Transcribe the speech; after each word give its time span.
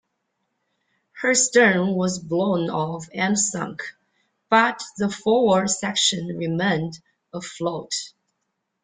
Her 1.21 1.35
stern 1.35 1.93
was 1.93 2.17
blown 2.17 2.71
off 2.71 3.07
and 3.13 3.37
sank, 3.37 3.83
but 4.49 4.81
the 4.97 5.11
forward 5.11 5.69
section 5.69 6.25
remained 6.39 6.99
afloat. 7.31 7.93